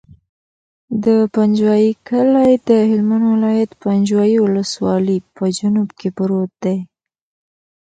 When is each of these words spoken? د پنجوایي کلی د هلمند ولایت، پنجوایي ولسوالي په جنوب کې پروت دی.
د 1.03 1.05
پنجوایي 1.33 1.91
کلی 2.07 2.51
د 2.67 2.69
هلمند 2.89 3.25
ولایت، 3.33 3.69
پنجوایي 3.83 4.37
ولسوالي 4.41 5.17
په 5.35 5.43
جنوب 5.57 5.89
کې 5.99 6.09
پروت 6.17 6.51
دی. 6.63 6.77